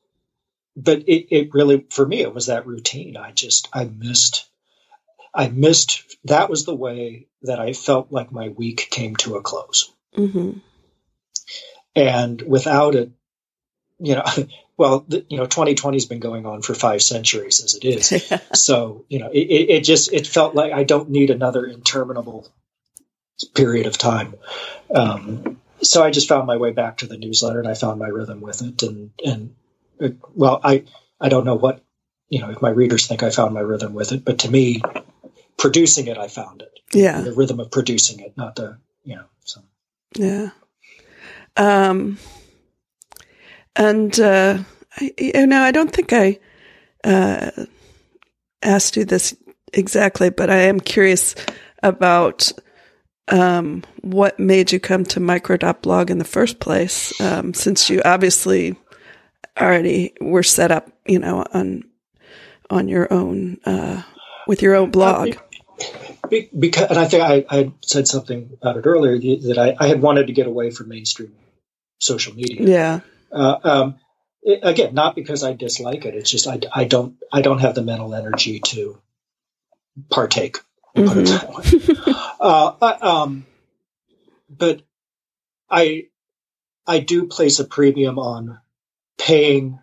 but 0.77 1.01
it, 1.09 1.35
it 1.35 1.51
really, 1.53 1.85
for 1.91 2.07
me, 2.07 2.21
it 2.21 2.33
was 2.33 2.47
that 2.47 2.67
routine. 2.67 3.17
I 3.17 3.33
just, 3.33 3.69
I 3.73 3.85
missed, 3.85 4.49
I 5.35 5.49
missed, 5.49 6.17
that 6.25 6.49
was 6.49 6.65
the 6.65 6.77
way 6.77 7.27
that 7.43 7.59
I 7.59 7.73
felt 7.73 8.13
like 8.13 8.31
my 8.31 8.49
week 8.49 8.89
came 8.91 9.17
to 9.17 9.37
a 9.37 9.43
close. 9.43 9.93
Mm-hmm. 10.17 10.59
And 11.97 12.43
without 12.43 12.95
it, 12.95 13.11
you 13.99 14.15
know, 14.15 14.25
well, 14.77 15.05
the, 15.09 15.27
you 15.29 15.39
know, 15.39 15.47
2020 15.47 15.97
has 15.97 16.07
been 16.07 16.21
going 16.21 16.47
on 16.47 16.63
for 16.63 16.75
five 16.75 17.03
centuries 17.03 17.63
as 17.65 17.75
it 17.75 17.85
is. 17.85 18.33
so, 18.55 19.05
you 19.09 19.19
know, 19.19 19.31
it, 19.31 19.39
it 19.39 19.85
just, 19.85 20.13
it 20.13 20.27
felt 20.27 20.55
like 20.55 20.73
I 20.73 20.85
don't 20.85 21.11
need 21.11 21.31
another 21.31 21.67
interminable 21.67 22.49
period 23.55 23.87
of 23.87 23.99
time. 23.99 24.35
Um, 24.95 25.61
so 25.89 26.05
I 26.05 26.11
just 26.11 26.29
found 26.29 26.47
my 26.47 26.57
way 26.57 26.73
back 26.73 26.99
to 26.99 27.07
the 27.07 27.17
newsletter 27.17 27.59
and 27.59 27.69
I 27.69 27.75
found 27.75 27.99
my 27.99 28.09
rhythm 28.09 28.41
with 28.41 28.63
it. 28.63 28.83
And, 28.83 29.11
and 29.25 29.55
it, 29.99 30.17
well, 30.35 30.61
I, 30.63 30.85
I 31.21 31.29
don't 31.29 31.45
know 31.45 31.55
what, 31.55 31.83
you 32.29 32.41
know, 32.41 32.51
if 32.51 32.61
my 32.61 32.69
readers 32.69 33.07
think 33.07 33.23
I 33.23 33.31
found 33.31 33.55
my 33.55 33.61
rhythm 33.61 33.95
with 33.95 34.13
it, 34.13 34.25
but 34.25 34.41
to 34.41 34.51
me, 34.51 34.83
producing 35.57 36.07
it, 36.07 36.19
I 36.19 36.29
found 36.29 36.61
it. 36.61 36.79
Yeah. 36.93 37.23
The 37.23 37.33
rhythm 37.33 37.59
of 37.59 37.71
producing 37.71 38.21
it, 38.21 38.37
not 38.37 38.57
the, 38.57 38.79
you 39.03 39.17
know, 39.17 39.25
so. 39.45 39.63
Yeah. 40.15 40.51
Um, 41.57 42.19
and, 43.75 44.21
uh, 44.21 44.59
I, 44.97 45.13
you 45.19 45.47
know, 45.47 45.63
I 45.63 45.71
don't 45.71 45.93
think 45.93 46.13
I, 46.13 46.39
uh, 47.03 47.51
asked 48.63 48.97
you 48.97 49.05
this 49.05 49.35
exactly, 49.73 50.31
but 50.31 50.51
I 50.51 50.63
am 50.63 50.81
curious 50.81 51.35
about 51.83 52.53
um, 53.31 53.85
what 54.01 54.39
made 54.39 54.73
you 54.73 54.81
come 54.81 55.05
to 55.07 55.21
micro.blog 55.21 56.11
in 56.11 56.19
the 56.19 56.25
first 56.25 56.61
place, 56.61 57.19
um, 57.21 57.55
since 57.55 57.91
you 57.91 58.01
obviously 58.05 58.77
already 59.61 60.15
were 60.21 60.43
set 60.43 60.71
up, 60.71 60.91
you 61.07 61.19
know, 61.19 61.45
on 61.53 61.85
on 62.71 62.89
your 62.89 63.13
own 63.13 63.59
uh, 63.65 64.03
with 64.47 64.63
your 64.63 64.75
own 64.75 64.91
blog. 64.91 65.37
because, 66.31 66.91
and 66.91 66.99
I 66.99 67.07
think 67.07 67.23
I, 67.23 67.45
I, 67.49 67.73
said 67.83 68.07
something 68.07 68.51
about 68.61 68.77
it 68.77 68.87
earlier 68.87 69.19
that 69.19 69.59
I, 69.59 69.77
I, 69.83 69.89
had 69.89 70.03
wanted 70.03 70.27
to 70.27 70.35
get 70.35 70.47
away 70.47 70.71
from 70.71 70.89
mainstream 70.89 71.33
social 71.99 72.35
media. 72.35 72.63
Yeah. 72.63 73.01
Uh, 73.33 73.57
um, 73.65 74.01
it, 74.43 74.61
again, 74.63 74.95
not 74.95 75.15
because 75.15 75.43
I 75.43 75.55
dislike 75.55 76.05
it. 76.05 76.15
It's 76.15 76.31
just 76.31 76.47
I, 76.47 76.61
I 76.75 76.85
don't 76.85 77.17
I 77.33 77.43
don't 77.43 77.61
have 77.61 77.75
the 77.75 77.83
mental 77.83 78.15
energy 78.15 78.61
to 78.61 78.99
partake. 80.11 80.59
Mm-hmm. 80.97 82.11
uh, 82.41 82.97
um, 83.01 83.47
but 84.49 84.83
I 85.71 86.07
I 86.87 87.01
do 87.01 87.27
place 87.27 87.59
a 87.59 87.65
premium 87.65 88.19
on 88.19 88.59
paying 89.19 89.79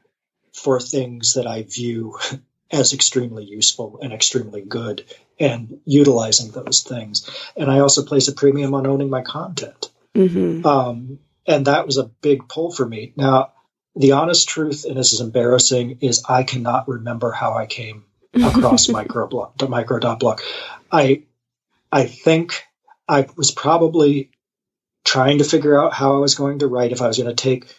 for 0.53 0.79
things 0.79 1.33
that 1.33 1.45
I 1.45 1.63
view 1.63 2.17
as 2.71 2.93
extremely 2.93 3.43
useful 3.43 4.00
and 4.01 4.12
extremely 4.12 4.62
good 4.62 5.05
and 5.39 5.79
utilizing 5.85 6.51
those 6.51 6.81
things. 6.81 7.29
And 7.55 7.69
I 7.69 7.79
also 7.79 8.03
place 8.03 8.27
a 8.27 8.33
premium 8.33 8.74
on 8.74 8.88
owning 8.88 9.09
my 9.09 9.21
content. 9.21 9.91
Mm-hmm. 10.15 10.65
Um, 10.65 11.19
and 11.45 11.67
that 11.67 11.85
was 11.85 11.97
a 11.97 12.05
big 12.05 12.47
pull 12.47 12.71
for 12.71 12.85
me. 12.85 13.13
Now, 13.15 13.51
the 13.95 14.13
honest 14.13 14.50
truth, 14.50 14.85
and 14.85 14.97
this 14.97 15.13
is 15.13 15.21
embarrassing, 15.21 16.00
is 16.01 16.24
I 16.27 16.43
cannot 16.43 16.88
remember 16.88 17.31
how 17.31 17.53
I 17.53 17.65
came 17.65 18.05
across 18.33 18.88
microblog, 18.88 19.57
the 19.57 19.69
micro.blog. 19.69 20.41
I, 20.91 21.24
I 21.95 22.03
think 22.03 22.61
I 23.07 23.25
was 23.37 23.51
probably 23.51 24.31
trying 25.05 25.37
to 25.37 25.45
figure 25.45 25.81
out 25.81 25.93
how 25.93 26.17
I 26.17 26.19
was 26.19 26.35
going 26.35 26.59
to 26.59 26.67
write 26.67 26.91
if 26.91 27.01
I 27.01 27.07
was 27.07 27.17
going 27.17 27.33
to 27.33 27.41
take 27.41 27.73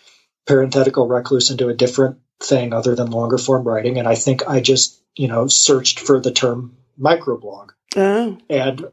parenthetical 0.46 1.06
recluse 1.06 1.50
into 1.50 1.68
a 1.68 1.74
different 1.74 2.20
thing 2.40 2.72
other 2.72 2.94
than 2.94 3.10
longer 3.10 3.36
form 3.36 3.64
writing. 3.64 3.98
And 3.98 4.08
I 4.08 4.14
think 4.14 4.48
I 4.48 4.60
just, 4.60 5.02
you 5.16 5.28
know, 5.28 5.48
searched 5.48 6.00
for 6.00 6.18
the 6.18 6.32
term 6.32 6.78
microblog. 6.98 7.72
Oh. 7.94 8.38
And 8.48 8.86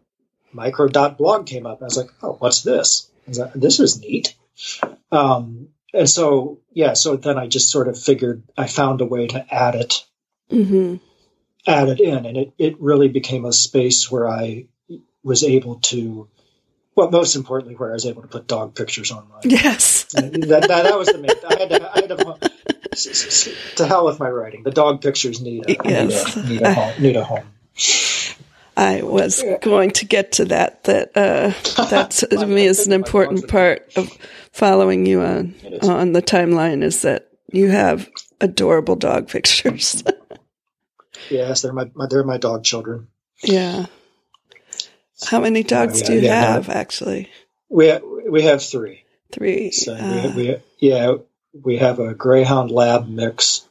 micro.blog 0.51 1.45
came 1.45 1.67
up. 1.67 1.81
I 1.81 1.85
was 1.85 1.95
like, 1.95 2.09
oh, 2.21 2.33
what's 2.39 2.63
this? 2.63 3.09
Like, 3.25 3.53
this 3.53 3.79
is 3.79 4.01
neat. 4.01 4.35
Um, 5.09 5.69
and 5.93 6.09
so, 6.09 6.59
yeah, 6.73 6.95
so 6.95 7.15
then 7.15 7.37
I 7.37 7.47
just 7.47 7.71
sort 7.71 7.87
of 7.87 7.97
figured 7.97 8.43
I 8.57 8.67
found 8.67 8.99
a 8.99 9.05
way 9.05 9.27
to 9.27 9.53
add 9.53 9.75
it, 9.75 10.05
mm-hmm. 10.51 10.97
add 11.65 11.87
it 11.87 12.01
in. 12.01 12.25
And 12.25 12.35
it, 12.35 12.53
it 12.57 12.81
really 12.81 13.07
became 13.07 13.45
a 13.45 13.53
space 13.53 14.11
where 14.11 14.27
I 14.27 14.65
was 15.23 15.43
able 15.43 15.75
to, 15.75 16.27
well, 16.95 17.09
most 17.09 17.35
importantly, 17.35 17.75
where 17.75 17.91
I 17.91 17.93
was 17.93 18.05
able 18.05 18.21
to 18.21 18.27
put 18.27 18.47
dog 18.47 18.75
pictures 18.75 19.11
online. 19.11 19.41
Yes. 19.43 20.03
that, 20.13 20.31
that, 20.31 20.67
that, 20.67 20.97
was 20.97 21.07
the 21.07 21.17
main. 21.17 21.31
I 21.49 21.59
had 21.59 21.69
to, 21.69 21.91
I 21.91 21.99
had 22.01 22.09
to, 22.09 23.75
to 23.77 23.87
hell 23.87 24.05
with 24.05 24.19
my 24.19 24.29
writing. 24.29 24.63
The 24.63 24.71
dog 24.71 25.01
pictures 25.01 25.41
need 25.41 25.69
a, 25.69 25.75
yes. 25.83 26.35
need 26.35 26.43
a, 26.43 26.49
need 26.49 26.61
a, 26.61 26.73
home, 26.73 27.01
need 27.01 27.15
a 27.15 27.23
home. 27.23 27.45
I 28.75 29.03
was 29.03 29.43
going 29.61 29.91
to 29.91 30.05
get 30.05 30.33
to 30.33 30.45
that. 30.45 30.83
That 30.85 31.11
uh, 31.15 31.51
that 31.89 32.11
to 32.31 32.45
me 32.45 32.65
is 32.65 32.87
an 32.87 32.93
important 32.93 33.47
part 33.47 33.91
of 33.95 34.09
following 34.51 35.05
you 35.05 35.21
on 35.21 35.55
on 35.83 36.13
the 36.13 36.21
timeline. 36.21 36.83
Is 36.83 37.03
that 37.03 37.29
you 37.51 37.69
have 37.69 38.09
adorable 38.41 38.95
dog 38.95 39.27
pictures? 39.29 40.03
yes, 41.29 41.61
they're 41.61 41.73
my, 41.73 41.89
my, 41.93 42.07
they're 42.09 42.23
my 42.23 42.37
dog 42.37 42.63
children. 42.63 43.07
Yeah. 43.43 43.85
How 45.27 45.39
many 45.39 45.63
dogs 45.63 46.01
yeah, 46.01 46.07
do 46.07 46.13
you 46.13 46.21
yeah, 46.21 46.53
have? 46.53 46.69
actually, 46.69 47.29
we 47.69 47.87
have, 47.87 48.03
we 48.29 48.43
have 48.43 48.63
three. 48.63 49.03
Three. 49.31 49.71
So 49.71 49.93
uh, 49.93 50.31
we, 50.35 50.43
we, 50.43 50.57
yeah, 50.79 51.15
we 51.53 51.77
have 51.77 51.99
a 51.99 52.13
Greyhound 52.13 52.71
Lab 52.71 53.07
mix, 53.07 53.67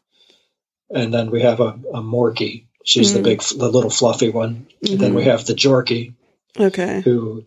and 0.91 1.13
then 1.13 1.31
we 1.31 1.43
have 1.43 1.61
a, 1.61 1.79
a 1.93 2.03
Morkie 2.03 2.67
She's 2.85 3.13
mm 3.13 3.15
the 3.15 3.23
big, 3.23 3.43
the 3.43 3.69
little 3.69 3.91
fluffy 3.91 4.31
one. 4.31 4.67
Mm-hmm. 4.85 4.97
then 4.97 5.15
we 5.15 5.23
mm-hmm. 5.23 5.31
have 5.31 5.47
the 5.47 5.55
Jorkie. 5.55 6.15
Okay. 6.59 7.01
Who 7.03 7.45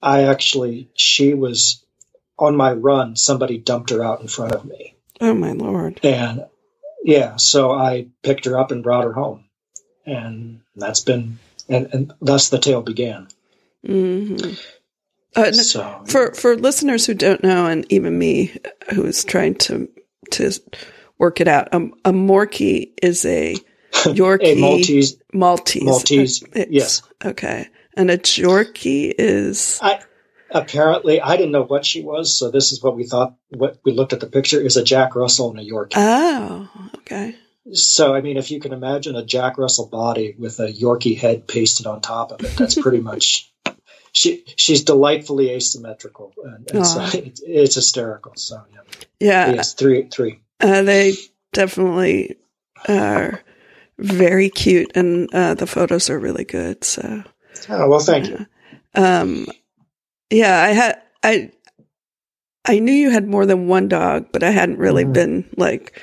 I 0.00 0.24
actually, 0.24 0.88
she 0.94 1.34
was 1.34 1.84
on 2.38 2.56
my 2.56 2.72
run. 2.72 3.16
Somebody 3.16 3.58
dumped 3.58 3.90
her 3.90 4.02
out 4.02 4.20
in 4.20 4.28
front 4.28 4.52
of 4.52 4.64
me. 4.64 4.94
Oh 5.20 5.34
my 5.34 5.52
lord! 5.52 6.00
And 6.02 6.46
yeah, 7.04 7.36
so 7.36 7.72
I 7.72 8.08
picked 8.22 8.46
her 8.46 8.58
up 8.58 8.70
and 8.70 8.82
brought 8.82 9.04
her 9.04 9.12
home, 9.12 9.44
and 10.06 10.60
that's 10.74 11.00
been, 11.00 11.38
and, 11.70 11.88
and 11.94 12.12
thus 12.20 12.50
the 12.50 12.58
tale 12.58 12.82
began. 12.82 13.28
Mm-hmm. 13.86 14.52
Uh, 15.36 15.52
so, 15.52 16.02
for 16.06 16.34
for 16.34 16.56
listeners 16.56 17.06
who 17.06 17.14
don't 17.14 17.42
know, 17.42 17.66
and 17.66 17.90
even 17.90 18.18
me, 18.18 18.56
who 18.92 19.04
is 19.04 19.24
trying 19.24 19.54
to 19.54 19.88
to 20.32 20.50
work 21.18 21.40
it 21.40 21.46
out. 21.48 21.72
Um, 21.72 21.94
a 22.04 22.10
Morkie 22.12 22.92
is 23.02 23.24
a 23.24 23.54
Yorkie. 23.92 24.56
a 24.56 24.60
Maltese. 24.60 25.16
Maltese. 25.32 25.84
Maltese. 25.84 26.42
It's- 26.42 26.66
Yes. 26.70 27.02
Okay. 27.24 27.68
And 27.96 28.10
a 28.10 28.18
Yorkie 28.18 29.12
is. 29.18 29.78
I, 29.82 30.00
apparently, 30.50 31.20
I 31.20 31.36
didn't 31.36 31.52
know 31.52 31.64
what 31.64 31.84
she 31.84 32.02
was, 32.02 32.36
so 32.36 32.50
this 32.50 32.72
is 32.72 32.82
what 32.82 32.96
we 32.96 33.04
thought. 33.04 33.34
What 33.50 33.78
we 33.84 33.92
looked 33.92 34.12
at 34.12 34.20
the 34.20 34.26
picture 34.26 34.60
is 34.60 34.76
a 34.76 34.84
Jack 34.84 35.14
Russell 35.14 35.50
and 35.50 35.60
a 35.60 35.64
Yorkie. 35.64 35.92
Oh, 35.96 36.68
okay. 36.98 37.36
So, 37.72 38.14
I 38.14 38.20
mean, 38.20 38.36
if 38.36 38.50
you 38.50 38.60
can 38.60 38.72
imagine 38.72 39.16
a 39.16 39.24
Jack 39.24 39.58
Russell 39.58 39.86
body 39.86 40.34
with 40.38 40.60
a 40.60 40.68
Yorkie 40.72 41.16
head 41.18 41.46
pasted 41.46 41.86
on 41.86 42.00
top 42.00 42.32
of 42.32 42.44
it, 42.44 42.56
that's 42.56 42.74
pretty 42.80 43.00
much. 43.00 43.46
She 44.12 44.42
she's 44.56 44.82
delightfully 44.82 45.50
asymmetrical, 45.50 46.32
and, 46.42 46.68
and 46.68 46.84
so 46.84 47.00
it's, 47.14 47.40
it's 47.46 47.76
hysterical. 47.76 48.32
So 48.34 48.60
yeah, 48.72 48.80
Yeah. 49.20 49.52
yes, 49.52 49.74
three 49.74 50.08
three. 50.08 50.40
Uh, 50.60 50.82
they 50.82 51.14
definitely 51.52 52.36
are 52.88 53.40
very 53.98 54.50
cute, 54.50 54.90
and 54.96 55.32
uh, 55.32 55.54
the 55.54 55.68
photos 55.68 56.10
are 56.10 56.18
really 56.18 56.44
good. 56.44 56.82
So, 56.82 57.22
Oh 57.68 57.88
well, 57.88 58.00
thank 58.00 58.30
you. 58.30 58.46
um, 58.96 59.46
yeah, 60.28 60.60
I 60.60 60.68
had 60.70 61.02
I 61.22 61.52
I 62.64 62.80
knew 62.80 62.92
you 62.92 63.10
had 63.10 63.28
more 63.28 63.46
than 63.46 63.68
one 63.68 63.86
dog, 63.86 64.26
but 64.32 64.42
I 64.42 64.50
hadn't 64.50 64.78
really 64.78 65.04
Mhm. 65.04 65.14
been 65.14 65.50
like 65.56 66.02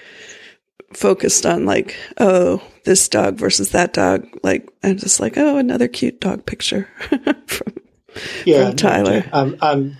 focused 0.94 1.46
on 1.46 1.65
like 1.65 1.98
oh 2.20 2.62
this 2.86 3.08
dog 3.10 3.36
versus 3.36 3.72
that 3.72 3.94
dog. 3.94 4.27
Like 4.44 4.70
I'm 4.84 4.98
just 4.98 5.20
like 5.20 5.38
oh 5.38 5.58
another 5.58 5.88
cute 5.88 6.20
dog 6.20 6.46
picture 6.46 6.88
from 7.48 7.74
Yeah, 8.46 8.67
from 8.70 8.75
Tyler. 8.77 9.20
no, 9.22 9.29
I'm 9.34 9.58
I'm 9.62 9.98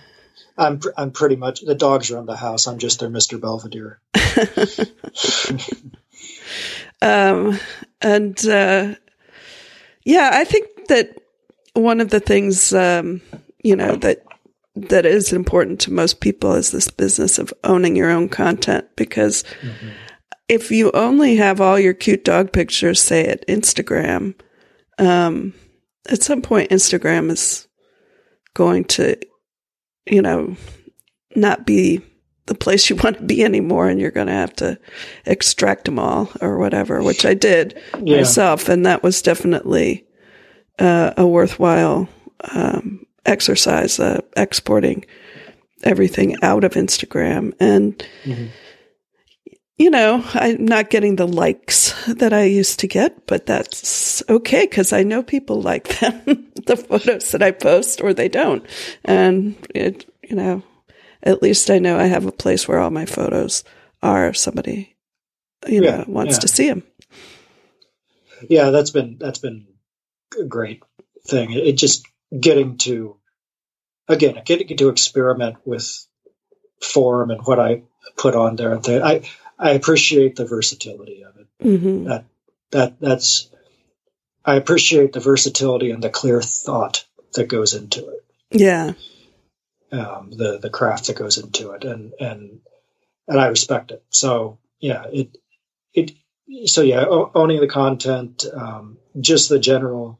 I'm 0.56 0.78
pr- 0.80 0.90
I'm 0.96 1.10
pretty 1.12 1.36
much 1.36 1.60
the 1.60 1.74
dogs 1.74 2.10
are 2.10 2.16
run 2.16 2.26
the 2.26 2.36
house. 2.36 2.66
I'm 2.66 2.78
just 2.78 3.00
their 3.00 3.10
Mister 3.10 3.38
Belvedere. 3.38 4.00
um, 7.02 7.58
and 8.00 8.46
uh, 8.46 8.94
yeah, 10.04 10.30
I 10.32 10.44
think 10.44 10.88
that 10.88 11.20
one 11.74 12.00
of 12.00 12.10
the 12.10 12.20
things 12.20 12.72
um, 12.72 13.20
you 13.62 13.76
know 13.76 13.94
that 13.96 14.24
that 14.74 15.06
is 15.06 15.32
important 15.32 15.80
to 15.80 15.92
most 15.92 16.20
people 16.20 16.54
is 16.54 16.70
this 16.70 16.88
business 16.90 17.38
of 17.38 17.52
owning 17.64 17.96
your 17.96 18.10
own 18.10 18.28
content 18.28 18.86
because 18.96 19.44
if 20.48 20.70
you 20.70 20.90
only 20.92 21.36
have 21.36 21.60
all 21.60 21.78
your 21.78 21.94
cute 21.94 22.24
dog 22.24 22.52
pictures, 22.52 23.00
say 23.00 23.26
at 23.26 23.46
Instagram, 23.48 24.34
um, 24.98 25.52
at 26.08 26.22
some 26.22 26.42
point 26.42 26.70
Instagram 26.70 27.30
is 27.30 27.68
going 28.54 28.84
to, 28.84 29.16
you 30.06 30.22
know, 30.22 30.56
not 31.36 31.66
be 31.66 32.00
the 32.46 32.54
place 32.54 32.88
you 32.88 32.96
want 33.02 33.18
to 33.18 33.22
be 33.24 33.44
anymore, 33.44 33.88
and 33.88 34.00
you're 34.00 34.10
going 34.10 34.26
to 34.26 34.32
have 34.32 34.54
to 34.56 34.78
extract 35.26 35.84
them 35.84 35.98
all 35.98 36.30
or 36.40 36.58
whatever, 36.58 37.02
which 37.02 37.24
I 37.26 37.34
did 37.34 37.78
Yeah. 38.02 38.16
myself, 38.18 38.68
and 38.68 38.86
that 38.86 39.02
was 39.02 39.22
definitely 39.22 40.04
uh, 40.78 41.12
a 41.16 41.26
worthwhile 41.26 42.08
um, 42.54 43.04
exercise, 43.26 43.98
uh, 43.98 44.20
exporting 44.36 45.04
everything 45.82 46.36
out 46.40 46.62
of 46.64 46.74
Instagram 46.74 47.52
and 47.58 48.02
Mhm. 48.24 48.48
You 49.78 49.90
know, 49.90 50.24
I'm 50.34 50.64
not 50.64 50.90
getting 50.90 51.16
the 51.16 51.26
likes 51.26 51.94
that 52.06 52.32
I 52.32 52.44
used 52.44 52.80
to 52.80 52.88
get, 52.88 53.26
but 53.26 53.46
that's 53.46 54.28
okay 54.28 54.64
because 54.64 54.92
I 54.92 55.04
know 55.04 55.22
people 55.22 55.62
like 55.62 55.88
them, 56.00 56.52
the 56.66 56.76
photos 56.76 57.30
that 57.30 57.42
I 57.42 57.52
post, 57.52 58.00
or 58.00 58.12
they 58.12 58.28
don't. 58.28 58.66
And 59.04 59.54
it, 59.74 60.12
you 60.28 60.34
know, 60.34 60.64
at 61.22 61.42
least 61.42 61.70
I 61.70 61.78
know 61.78 61.96
I 61.96 62.06
have 62.06 62.26
a 62.26 62.32
place 62.32 62.66
where 62.66 62.80
all 62.80 62.90
my 62.90 63.06
photos 63.06 63.62
are. 64.02 64.26
If 64.26 64.36
somebody, 64.36 64.96
you 65.66 65.80
know, 65.80 66.04
wants 66.08 66.34
yeah. 66.34 66.40
to 66.40 66.48
see 66.48 66.68
them. 66.68 66.82
Yeah, 68.48 68.70
that's 68.70 68.90
been 68.90 69.16
that's 69.18 69.38
been 69.38 69.66
a 70.40 70.44
great 70.44 70.82
thing. 71.26 71.52
It, 71.52 71.66
it 71.66 71.72
just 71.76 72.06
getting 72.38 72.78
to 72.78 73.16
again 74.08 74.42
getting 74.44 74.76
to 74.76 74.88
experiment 74.88 75.56
with 75.64 76.06
form 76.82 77.30
and 77.30 77.40
what 77.42 77.60
I 77.60 77.82
put 78.16 78.34
on 78.34 78.56
there. 78.56 78.76
I 79.04 79.22
I 79.58 79.70
appreciate 79.70 80.36
the 80.36 80.46
versatility 80.46 81.24
of 81.24 81.36
it. 81.36 81.46
hmm 81.62 82.04
That 82.04 82.24
that 82.70 83.00
that's 83.00 83.50
I 84.44 84.54
appreciate 84.54 85.12
the 85.12 85.20
versatility 85.20 85.90
and 85.90 86.02
the 86.02 86.10
clear 86.10 86.40
thought 86.40 87.04
that 87.34 87.48
goes 87.48 87.74
into 87.74 88.08
it. 88.08 88.24
Yeah. 88.50 88.92
um, 89.92 90.30
the 90.30 90.58
the 90.58 90.70
craft 90.70 91.06
that 91.06 91.16
goes 91.16 91.38
into 91.38 91.72
it, 91.72 91.84
and 91.84 92.12
and 92.20 92.60
and 93.26 93.40
I 93.40 93.46
respect 93.48 93.90
it. 93.90 94.02
So 94.10 94.58
yeah, 94.80 95.04
it 95.12 95.36
it 95.94 96.12
so 96.66 96.82
yeah, 96.82 97.04
o- 97.04 97.30
owning 97.34 97.60
the 97.60 97.68
content, 97.68 98.44
um, 98.52 98.98
just 99.20 99.48
the 99.48 99.58
general 99.58 100.18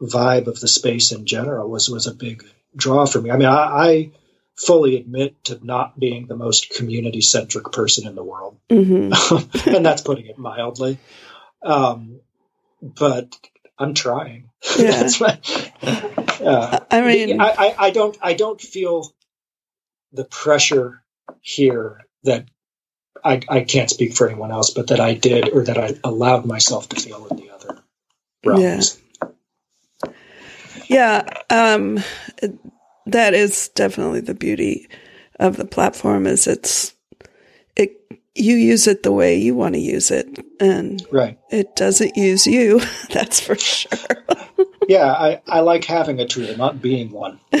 vibe 0.00 0.46
of 0.46 0.60
the 0.60 0.68
space 0.68 1.12
in 1.12 1.24
general 1.26 1.68
was 1.70 1.88
was 1.88 2.06
a 2.06 2.14
big 2.14 2.44
draw 2.76 3.06
for 3.06 3.20
me. 3.20 3.30
I 3.30 3.36
mean, 3.36 3.48
I, 3.48 3.88
I 3.88 4.10
fully 4.56 4.96
admit 4.96 5.42
to 5.44 5.58
not 5.64 5.98
being 5.98 6.26
the 6.26 6.36
most 6.36 6.70
community 6.70 7.20
centric 7.20 7.72
person 7.72 8.06
in 8.06 8.14
the 8.14 8.24
world, 8.24 8.58
hmm 8.70 9.12
and 9.66 9.84
that's 9.84 10.02
putting 10.02 10.26
it 10.26 10.38
mildly. 10.38 10.98
Um, 11.62 12.20
but 12.82 13.36
I'm 13.78 13.94
trying. 13.94 14.50
Yeah. 14.78 14.90
that's 14.90 15.20
my, 15.20 15.38
uh, 16.44 16.80
I 16.90 17.00
mean, 17.00 17.40
I, 17.40 17.50
I, 17.50 17.74
I 17.86 17.90
don't 17.90 18.16
I 18.22 18.34
don't 18.34 18.60
feel 18.60 19.12
the 20.12 20.24
pressure 20.24 21.02
here 21.40 22.04
that 22.22 22.46
I, 23.24 23.40
I 23.48 23.60
can't 23.62 23.90
speak 23.90 24.14
for 24.14 24.28
anyone 24.28 24.52
else, 24.52 24.70
but 24.70 24.88
that 24.88 25.00
I 25.00 25.14
did 25.14 25.48
or 25.50 25.64
that 25.64 25.78
I 25.78 25.94
allowed 26.04 26.44
myself 26.46 26.88
to 26.90 27.00
feel 27.00 27.26
in 27.26 27.36
the 27.36 27.50
other 27.50 27.78
realms. 28.44 29.00
Yeah, 30.86 31.24
um, 31.50 31.98
it- 32.42 32.58
that 33.06 33.34
is 33.34 33.68
definitely 33.68 34.20
the 34.20 34.34
beauty 34.34 34.88
of 35.40 35.56
the 35.56 35.64
platform. 35.66 36.26
Is 36.26 36.46
it's 36.46 36.94
it 37.76 38.00
you 38.34 38.56
use 38.56 38.86
it 38.86 39.02
the 39.02 39.12
way 39.12 39.36
you 39.36 39.54
want 39.54 39.74
to 39.74 39.80
use 39.80 40.10
it, 40.10 40.44
and 40.60 41.04
Right. 41.10 41.38
it 41.50 41.76
doesn't 41.76 42.16
use 42.16 42.46
you. 42.46 42.80
That's 43.10 43.40
for 43.40 43.56
sure. 43.56 43.90
Yeah, 44.86 45.10
I, 45.12 45.40
I 45.46 45.60
like 45.60 45.86
having 45.86 46.20
a 46.20 46.26
tool, 46.26 46.54
not 46.58 46.82
being 46.82 47.10
one. 47.10 47.40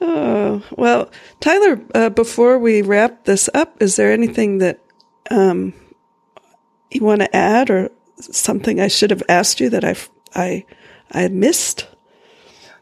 oh 0.00 0.62
well, 0.76 1.10
Tyler. 1.40 1.80
Uh, 1.94 2.10
before 2.10 2.58
we 2.58 2.82
wrap 2.82 3.24
this 3.24 3.48
up, 3.54 3.80
is 3.82 3.96
there 3.96 4.12
anything 4.12 4.58
that 4.58 4.80
um, 5.30 5.72
you 6.90 7.02
want 7.02 7.20
to 7.22 7.34
add, 7.36 7.70
or 7.70 7.90
something 8.20 8.80
I 8.80 8.88
should 8.88 9.10
have 9.10 9.22
asked 9.30 9.60
you 9.60 9.70
that 9.70 9.84
I 9.84 9.96
I 10.34 10.64
I 11.12 11.28
missed? 11.28 11.86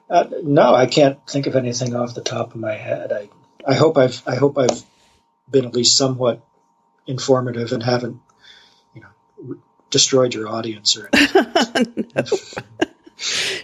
Uh, 0.09 0.27
no, 0.43 0.75
I 0.75 0.87
can't 0.87 1.19
think 1.29 1.47
of 1.47 1.57
anything 1.57 1.95
off 1.97 2.15
the 2.15 2.21
top 2.21 2.55
of 2.55 2.61
my 2.61 2.75
head. 2.75 3.13
I 3.13 3.29
I 3.67 3.75
hope 3.75 3.97
I've 3.97 4.23
I 4.27 4.37
hope 4.37 4.59
I've 4.59 4.83
been 5.51 5.65
at 5.65 5.75
least 5.75 5.97
somewhat 5.97 6.43
informative 7.07 7.73
and 7.73 7.83
haven't 7.83 8.21
you 8.95 9.01
know 9.01 9.09
r- 9.49 9.57
destroyed 9.91 10.35
your 10.35 10.49
audience 10.49 10.97
or 10.97 11.09
anything. 11.13 12.07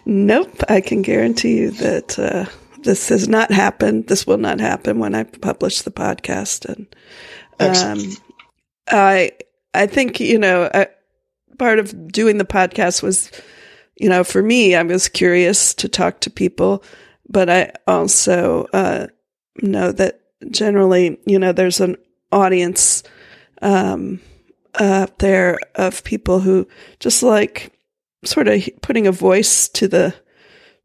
Nope, 0.05 0.63
I 0.69 0.81
can 0.81 1.03
guarantee 1.03 1.59
you 1.59 1.71
that 1.73 2.19
uh, 2.19 2.47
this 2.83 3.09
has 3.11 3.29
not 3.29 3.53
happened. 3.53 4.07
This 4.07 4.27
will 4.27 4.39
not 4.39 4.61
happen 4.61 4.99
when 4.99 5.15
I 5.15 5.25
publish 5.25 5.83
the 5.83 5.91
podcast. 5.91 6.65
And 6.67 6.87
Excellent. 7.59 8.01
um, 8.01 8.17
I, 8.89 9.33
I 9.75 9.87
think 9.87 10.21
you 10.21 10.39
know, 10.39 10.63
uh, 10.63 10.87
part 11.59 11.79
of 11.79 12.11
doing 12.11 12.39
the 12.39 12.45
podcast 12.45 13.03
was, 13.03 13.31
you 14.01 14.09
know, 14.09 14.25
for 14.25 14.43
me, 14.43 14.75
I 14.75 14.83
was 14.83 15.09
curious 15.09 15.75
to 15.75 15.89
talk 15.89 16.21
to 16.21 16.31
people, 16.31 16.83
but 17.29 17.51
I 17.51 17.73
also 17.87 18.67
uh, 18.73 19.09
know 19.61 19.93
that 19.93 20.23
generally, 20.51 21.21
you 21.27 21.39
know, 21.39 21.53
there's 21.53 21.81
an 21.81 21.97
audience 22.33 23.03
um, 23.61 24.21
out 24.79 25.19
there 25.19 25.59
of 25.75 26.03
people 26.03 26.41
who 26.41 26.67
just 26.99 27.23
like 27.23 27.73
sort 28.25 28.49
of 28.49 28.67
putting 28.81 29.07
a 29.07 29.13
voice 29.13 29.69
to 29.69 29.87
the 29.87 30.15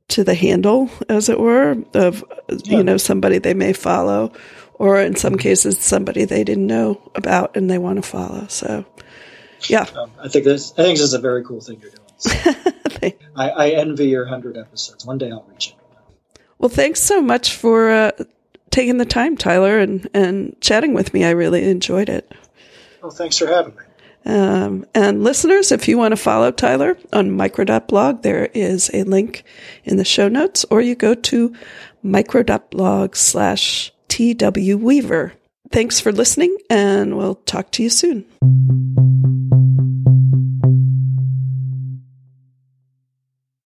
to 0.09 0.25
the 0.25 0.35
handle, 0.35 0.91
as 1.07 1.29
it 1.29 1.39
were, 1.39 1.77
of 1.93 2.21
you 2.65 2.83
know 2.83 2.97
somebody 2.97 3.37
they 3.37 3.53
may 3.53 3.71
follow, 3.71 4.33
or 4.73 4.99
in 4.99 5.15
some 5.15 5.37
cases 5.37 5.79
somebody 5.79 6.25
they 6.25 6.43
didn't 6.43 6.67
know 6.67 7.11
about 7.15 7.55
and 7.55 7.71
they 7.71 7.77
want 7.77 7.95
to 7.95 8.01
follow. 8.01 8.45
So, 8.47 8.83
yeah, 9.69 9.85
Um, 9.95 10.11
I 10.21 10.27
think 10.27 10.43
this 10.43 10.73
I 10.73 10.83
think 10.83 10.97
this 10.97 11.07
is 11.07 11.13
a 11.13 11.19
very 11.19 11.45
cool 11.45 11.61
thing 11.61 11.79
you're 11.81 11.91
doing. 11.91 12.73
I, 13.35 13.49
I 13.49 13.69
envy 13.71 14.07
your 14.07 14.25
hundred 14.25 14.57
episodes. 14.57 15.05
One 15.05 15.17
day 15.17 15.31
I'll 15.31 15.45
reach 15.49 15.69
it. 15.69 15.75
well, 16.57 16.69
thanks 16.69 17.01
so 17.01 17.21
much 17.21 17.53
for 17.53 17.89
uh, 17.89 18.11
taking 18.71 18.97
the 18.97 19.05
time, 19.05 19.37
Tyler, 19.37 19.79
and 19.79 20.09
and 20.13 20.55
chatting 20.61 20.93
with 20.93 21.13
me. 21.13 21.23
I 21.25 21.31
really 21.31 21.69
enjoyed 21.69 22.09
it. 22.09 22.31
Well, 23.01 23.11
thanks 23.11 23.37
for 23.37 23.47
having 23.47 23.75
me. 23.75 23.81
Um, 24.25 24.85
and 24.95 25.23
listeners, 25.23 25.71
if 25.71 25.87
you 25.87 25.97
want 25.97 26.13
to 26.13 26.17
follow 26.17 26.51
Tyler 26.51 26.97
on 27.13 27.31
micro.blog, 27.31 28.23
there 28.23 28.49
is 28.55 28.89
a 28.93 29.03
link 29.03 29.43
in 29.83 29.97
the 29.97 30.05
show 30.05 30.27
notes, 30.27 30.65
or 30.71 30.81
you 30.81 30.95
go 30.95 31.13
to 31.13 31.55
micro.blog 32.01 33.15
slash 33.15 33.93
TW 34.07 34.77
Weaver. 34.79 35.33
thanks 35.71 35.99
for 35.99 36.11
listening, 36.11 36.57
and 36.69 37.17
we'll 37.17 37.35
talk 37.35 37.69
to 37.71 37.83
you 37.83 37.89
soon. 37.89 38.25